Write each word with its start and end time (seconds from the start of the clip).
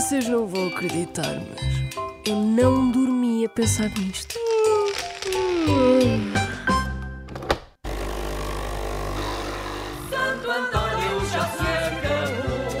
Vocês 0.00 0.26
não 0.26 0.46
vão 0.46 0.68
acreditar, 0.68 1.26
mas 1.50 1.60
eu 2.26 2.36
não 2.36 2.90
dormi 2.90 3.44
a 3.44 3.48
pensar 3.50 3.90
nisto. 3.98 4.34
Santo 10.08 10.50
Antônio 10.50 11.26
já 11.30 11.46
se 11.50 11.62
acabou, 11.90 12.72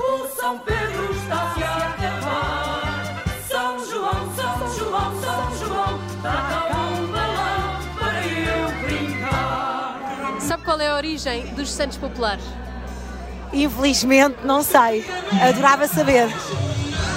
o 0.00 0.26
São 0.28 0.58
Pedro 0.60 1.12
está-se 1.12 1.62
a 1.62 1.76
acabar. 1.76 3.24
São 3.46 3.86
João, 3.86 4.34
São 4.34 4.74
João, 4.74 5.20
São 5.20 5.58
João, 5.58 6.00
traga 6.22 6.76
um 6.78 7.12
balão 7.12 7.78
para 7.98 8.26
eu 8.26 8.70
brincar. 8.86 10.40
Sabe 10.40 10.64
qual 10.64 10.80
é 10.80 10.88
a 10.88 10.94
origem 10.94 11.54
dos 11.54 11.70
Santos 11.70 11.98
Populares? 11.98 12.44
Infelizmente, 13.52 14.36
não 14.44 14.62
sei. 14.62 15.04
Adorava 15.40 15.86
saber. 15.86 16.28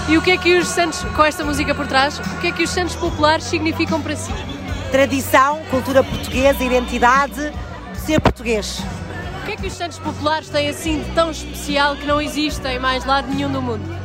E 0.09 0.17
o 0.17 0.21
que 0.21 0.31
é 0.31 0.37
que 0.37 0.55
os 0.55 0.67
Santos, 0.67 1.03
com 1.15 1.23
esta 1.23 1.43
música 1.43 1.73
por 1.73 1.87
trás, 1.87 2.19
o 2.19 2.39
que 2.39 2.47
é 2.47 2.51
que 2.51 2.63
os 2.63 2.69
Santos 2.69 2.95
Populares 2.95 3.45
significam 3.45 4.01
para 4.01 4.15
si? 4.15 4.31
Tradição, 4.91 5.61
cultura 5.69 6.03
portuguesa, 6.03 6.63
identidade, 6.63 7.51
ser 7.95 8.19
português. 8.19 8.81
O 9.41 9.45
que 9.45 9.51
é 9.53 9.55
que 9.55 9.67
os 9.67 9.73
Santos 9.73 9.99
Populares 9.99 10.49
têm 10.49 10.69
assim 10.69 11.01
de 11.01 11.11
tão 11.11 11.31
especial 11.31 11.95
que 11.95 12.05
não 12.05 12.21
existe 12.21 12.65
em 12.67 12.79
mais 12.79 13.05
lado 13.05 13.27
nenhum 13.29 13.51
do 13.51 13.61
mundo? 13.61 14.01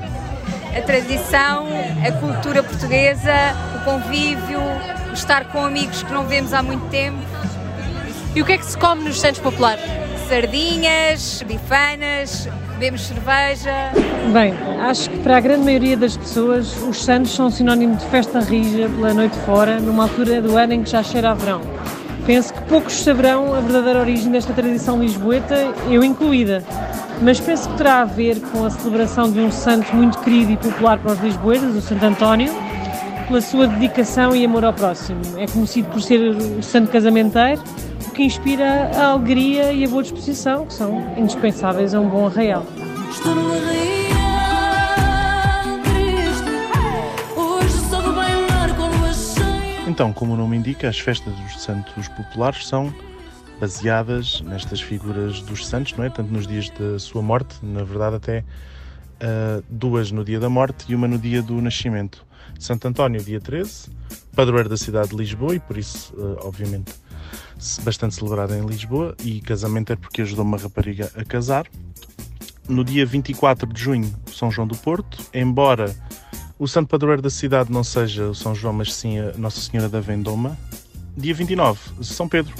a 0.77 0.83
tradição, 0.83 1.67
a 2.07 2.13
cultura 2.13 2.63
portuguesa, 2.63 3.33
o 3.77 3.85
convívio, 3.85 4.61
o 5.09 5.13
estar 5.15 5.47
com 5.47 5.65
amigos 5.65 6.03
que 6.03 6.13
não 6.13 6.27
vemos 6.27 6.53
há 6.53 6.63
muito 6.63 6.87
tempo, 6.91 7.19
E 8.35 8.43
o 8.43 8.45
que 8.45 8.53
é 8.53 8.59
que 8.59 8.67
se 8.67 8.77
come 8.77 9.03
nos 9.05 9.19
Santos 9.19 9.41
Populares? 9.41 9.83
Sardinhas, 10.29 11.43
bifanas, 11.47 12.49
bebemos 12.75 13.07
cerveja. 13.07 13.93
Bem, 14.33 14.53
acho 14.81 15.09
que 15.09 15.19
para 15.19 15.37
a 15.37 15.41
grande 15.41 15.65
maioria 15.65 15.97
das 15.97 16.17
pessoas 16.17 16.77
os 16.83 17.05
Santos 17.05 17.33
são 17.33 17.49
sinónimo 17.49 17.97
de 17.97 18.05
festa 18.07 18.41
rija 18.41 18.89
pela 18.89 19.15
noite 19.15 19.37
fora, 19.47 19.79
numa 19.79 20.05
altura 20.05 20.43
do 20.43 20.57
ano 20.57 20.73
em 20.73 20.83
que 20.83 20.91
já 20.91 21.03
cheira 21.03 21.31
a 21.31 21.35
verão. 21.35 21.61
Penso 22.27 22.53
que 22.53 22.61
poucos 22.63 23.05
saberão 23.05 23.55
a 23.55 23.61
verdadeira 23.61 24.01
origem 24.01 24.33
desta 24.33 24.53
tradição 24.53 25.01
lisboeta, 25.01 25.73
eu 25.89 26.03
incluída. 26.03 26.65
Mas 27.23 27.39
penso 27.39 27.69
que 27.69 27.77
terá 27.77 28.01
a 28.01 28.05
ver 28.05 28.41
com 28.41 28.65
a 28.65 28.71
celebração 28.71 29.31
de 29.31 29.39
um 29.39 29.51
santo 29.51 29.95
muito 29.95 30.19
querido 30.19 30.51
e 30.51 30.57
popular 30.57 30.99
para 30.99 31.13
os 31.13 31.21
lisboetas, 31.21 31.77
o 31.77 31.81
Santo 31.81 32.05
António, 32.05 32.53
pela 33.27 33.41
sua 33.41 33.67
dedicação 33.67 34.35
e 34.35 34.45
amor 34.45 34.65
ao 34.65 34.73
próximo. 34.73 35.21
É 35.37 35.47
conhecido 35.47 35.89
por 35.91 36.01
ser 36.01 36.21
o 36.21 36.63
santo 36.63 36.91
casamenteiro, 36.91 37.61
o 38.07 38.11
que 38.13 38.23
inspira 38.23 38.91
a 38.95 39.13
alegria 39.13 39.73
e 39.73 39.85
a 39.85 39.89
boa 39.89 40.03
disposição, 40.03 40.67
que 40.67 40.75
são 40.75 41.15
indispensáveis 41.17 41.95
a 41.95 42.01
um 42.01 42.09
bom 42.09 42.27
arraial. 42.27 42.65
Estou 43.11 43.35
no 43.35 43.53
arraial 43.53 43.97
triste. 45.85 46.51
Hoje 47.37 47.79
com 48.77 48.87
lua 49.01 49.13
cheia. 49.13 49.91
Então, 49.91 50.13
como 50.13 50.35
o 50.35 50.37
nome 50.37 50.57
indica, 50.57 50.89
as 50.89 50.99
festas 50.99 51.35
dos 51.35 51.61
santos 51.61 52.09
populares 52.09 52.67
são 52.67 52.95
baseadas 53.61 54.41
nestas 54.43 54.81
figuras 54.81 55.41
dos 55.41 55.67
santos, 55.67 55.95
não 55.97 56.05
é? 56.05 56.11
Tanto 56.11 56.33
nos 56.33 56.47
dias 56.47 56.71
da 56.71 56.99
sua 56.99 57.23
morte, 57.23 57.57
na 57.63 57.83
verdade 57.83 58.17
até 58.17 58.45
duas 59.69 60.11
no 60.11 60.25
dia 60.25 60.39
da 60.39 60.49
morte 60.49 60.85
e 60.89 60.95
uma 60.95 61.09
no 61.09 61.19
dia 61.19 61.43
do 61.43 61.61
nascimento. 61.61 62.25
Santo 62.59 62.89
António, 62.89 63.23
dia 63.23 63.41
13, 63.41 63.91
padroeiro 64.35 64.69
da 64.69 64.77
cidade 64.77 65.11
de 65.11 65.17
Lisboa 65.17 65.55
e 65.55 65.61
por 65.61 65.77
isso, 65.77 66.15
ah, 66.19 66.47
obviamente, 66.47 66.93
bastante 67.83 68.15
celebrado 68.15 68.55
em 68.55 68.65
Lisboa 68.65 69.15
e 69.23 69.41
casamento 69.41 69.93
é 69.93 69.97
porque 69.97 70.23
ajudou 70.23 70.45
uma 70.45 70.57
rapariga 70.57 71.11
a 71.17 71.25
casar. 71.25 71.67
No 72.69 72.85
dia 72.85 73.07
24 73.07 73.73
de 73.73 73.81
junho, 73.81 74.13
São 74.33 74.51
João 74.51 74.67
do 74.67 74.77
Porto, 74.77 75.25
embora 75.33 75.95
o 76.59 76.67
santo 76.67 76.89
padroeiro 76.89 77.23
da 77.23 77.31
cidade 77.31 77.71
não 77.71 77.85
seja 77.85 78.29
o 78.29 78.35
São 78.35 78.55
João, 78.55 78.73
mas 78.73 78.95
sim 78.95 79.19
a 79.19 79.33
Nossa 79.37 79.61
Senhora 79.61 79.89
da 79.89 80.01
Vendoma. 80.01 80.59
Dia 81.17 81.33
29, 81.33 81.79
São 82.03 82.29
Pedro, 82.29 82.55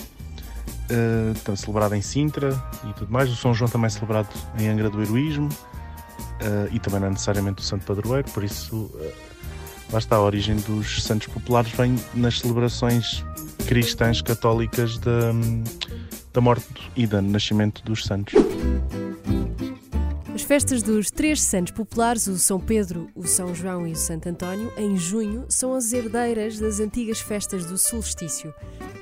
eh, 0.89 1.33
também 1.45 1.57
celebrado 1.57 1.95
em 1.95 2.03
Sintra 2.03 2.51
e 2.89 2.93
tudo 2.95 3.11
mais. 3.11 3.31
O 3.31 3.37
São 3.37 3.53
João 3.53 3.69
também 3.69 3.87
é 3.87 3.91
celebrado 3.91 4.29
em 4.59 4.69
Angra 4.69 4.89
do 4.89 5.03
Heroísmo 5.03 5.49
eh, 6.41 6.69
e 6.73 6.79
também 6.79 7.01
não 7.01 7.09
é 7.09 7.11
necessariamente 7.11 7.63
o 7.63 7.65
santo 7.65 7.85
padroeiro, 7.85 8.31
por 8.31 8.45
isso 8.45 8.91
eh, 9.01 9.13
lá 9.93 9.99
está 9.99 10.17
a 10.17 10.23
origem 10.23 10.57
dos 10.57 11.03
santos 11.03 11.29
populares 11.29 11.73
vem 11.73 11.97
nas 12.15 12.41
celebrações 12.41 13.25
cristãs 13.67 14.23
católicas 14.23 14.99
da, 14.99 15.33
da 16.33 16.41
morte 16.41 16.91
e 16.95 17.07
do 17.07 17.21
nascimento 17.23 17.83
dos 17.83 18.05
santos. 18.05 18.35
As 20.35 20.43
festas 20.43 20.83
dos 20.83 21.11
três 21.11 21.43
santos 21.43 21.73
populares, 21.73 22.27
o 22.27 22.39
São 22.39 22.61
Pedro, 22.61 23.09
o 23.15 23.27
São 23.27 23.55
João 23.55 23.87
e 23.87 23.93
o 23.93 23.97
Santo 23.97 24.29
António, 24.29 24.71
em 24.77 24.97
junho, 24.97 25.47
são 25.49 25.75
as 25.75 25.93
herdeiras 25.95 26.59
das 26.59 26.79
antigas 26.79 27.21
festas 27.21 27.65
do 27.65 27.79
solstício. 27.79 28.53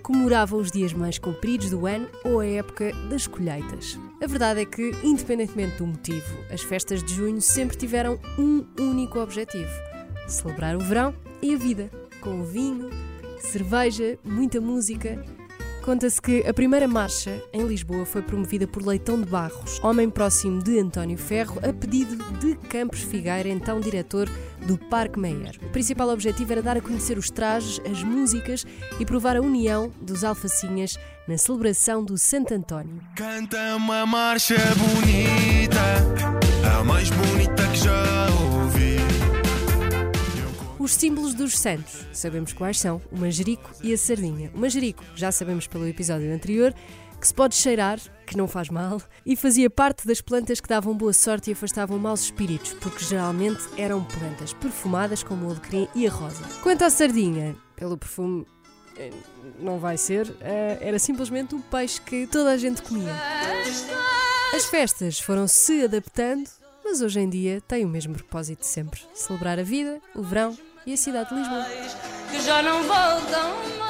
Comemoravam 0.04 0.60
os 0.60 0.70
dias 0.70 0.92
mais 0.92 1.18
compridos 1.18 1.70
do 1.70 1.86
ano 1.86 2.06
ou 2.26 2.40
a 2.40 2.46
época 2.46 2.92
das 3.08 3.26
colheitas. 3.26 3.98
A 4.22 4.26
verdade 4.26 4.60
é 4.60 4.66
que, 4.66 4.90
independentemente 5.02 5.78
do 5.78 5.86
motivo, 5.86 6.36
as 6.52 6.60
festas 6.60 7.02
de 7.02 7.14
junho 7.14 7.40
sempre 7.40 7.74
tiveram 7.74 8.20
um 8.38 8.66
único 8.78 9.18
objetivo: 9.18 9.70
celebrar 10.28 10.76
o 10.76 10.80
verão 10.80 11.14
e 11.40 11.54
a 11.54 11.56
vida, 11.56 11.90
com 12.20 12.42
vinho, 12.42 12.90
cerveja, 13.38 14.18
muita 14.22 14.60
música 14.60 15.24
Conta-se 15.84 16.18
que 16.18 16.42
a 16.48 16.54
primeira 16.54 16.88
marcha 16.88 17.42
em 17.52 17.66
Lisboa 17.66 18.06
foi 18.06 18.22
promovida 18.22 18.66
por 18.66 18.82
Leitão 18.82 19.20
de 19.20 19.28
Barros, 19.28 19.78
homem 19.82 20.08
próximo 20.08 20.62
de 20.62 20.78
António 20.78 21.18
Ferro, 21.18 21.60
a 21.62 21.74
pedido 21.74 22.16
de 22.38 22.54
Campos 22.68 23.02
Figueira, 23.02 23.50
então 23.50 23.80
diretor 23.80 24.26
do 24.66 24.78
Parque 24.78 25.18
Meyer. 25.18 25.60
O 25.62 25.68
principal 25.68 26.08
objetivo 26.08 26.52
era 26.52 26.62
dar 26.62 26.78
a 26.78 26.80
conhecer 26.80 27.18
os 27.18 27.28
trajes, 27.28 27.82
as 27.84 28.02
músicas 28.02 28.64
e 28.98 29.04
provar 29.04 29.36
a 29.36 29.42
união 29.42 29.92
dos 30.00 30.24
alfacinhas 30.24 30.98
na 31.28 31.36
celebração 31.36 32.02
do 32.02 32.16
Santo 32.16 32.54
António. 32.54 33.02
Canta 33.14 33.76
uma 33.76 34.06
marcha 34.06 34.56
bonita, 34.78 35.73
Os 40.94 41.00
símbolos 41.00 41.34
dos 41.34 41.58
santos, 41.58 42.06
sabemos 42.12 42.52
quais 42.52 42.78
são, 42.78 43.02
o 43.10 43.18
manjerico 43.18 43.68
e 43.82 43.92
a 43.92 43.98
sardinha. 43.98 44.52
O 44.54 44.60
manjerico, 44.60 45.02
já 45.16 45.32
sabemos 45.32 45.66
pelo 45.66 45.88
episódio 45.88 46.32
anterior, 46.32 46.72
que 47.20 47.26
se 47.26 47.34
pode 47.34 47.56
cheirar, 47.56 47.98
que 48.24 48.36
não 48.36 48.46
faz 48.46 48.68
mal, 48.68 49.02
e 49.26 49.34
fazia 49.34 49.68
parte 49.68 50.06
das 50.06 50.20
plantas 50.20 50.60
que 50.60 50.68
davam 50.68 50.96
boa 50.96 51.12
sorte 51.12 51.50
e 51.50 51.52
afastavam 51.52 51.98
maus 51.98 52.20
espíritos, 52.22 52.74
porque 52.74 53.04
geralmente 53.04 53.60
eram 53.76 54.04
plantas 54.04 54.52
perfumadas 54.52 55.24
como 55.24 55.46
o 55.46 55.50
alecrim 55.50 55.88
e 55.96 56.06
a 56.06 56.10
rosa. 56.12 56.44
Quanto 56.62 56.84
à 56.84 56.90
sardinha, 56.90 57.56
pelo 57.74 57.98
perfume 57.98 58.46
eh, 58.96 59.10
não 59.58 59.80
vai 59.80 59.98
ser, 59.98 60.32
eh, 60.40 60.78
era 60.80 61.00
simplesmente 61.00 61.56
o 61.56 61.60
peixe 61.60 62.00
que 62.00 62.28
toda 62.28 62.52
a 62.52 62.56
gente 62.56 62.82
comia. 62.82 63.12
As 64.54 64.66
festas 64.66 65.18
foram 65.18 65.48
se 65.48 65.82
adaptando, 65.82 66.48
mas 66.84 67.02
hoje 67.02 67.18
em 67.18 67.28
dia 67.28 67.60
têm 67.62 67.84
o 67.84 67.88
mesmo 67.88 68.14
propósito 68.14 68.60
de 68.60 68.68
sempre: 68.68 69.00
celebrar 69.12 69.58
a 69.58 69.64
vida, 69.64 70.00
o 70.14 70.22
verão 70.22 70.56
e 70.86 70.92
a 70.92 70.96
cidade 70.96 71.28
de 71.30 71.34
Lisboa. 71.36 71.64
Que 72.30 72.40
já 72.42 72.62
não 72.62 72.82
voltam 72.82 73.83